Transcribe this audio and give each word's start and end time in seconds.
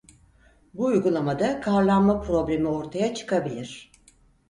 Bu 0.73 0.85
uygulamada 0.85 1.61
karlanma 1.61 2.21
problemi 2.21 2.67
ortaya 2.67 3.13
çıkabilir. 3.15 3.91